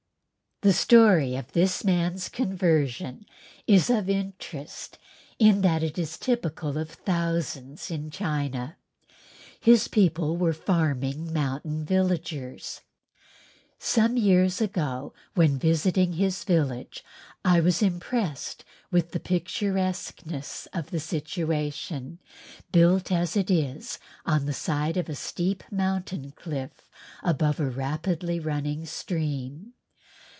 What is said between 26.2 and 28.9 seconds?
cliff above a rapidly running